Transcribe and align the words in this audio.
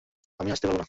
আমি 0.39 0.49
আসতে 0.51 0.65
পারবো 0.67 0.73
না। 0.73 0.79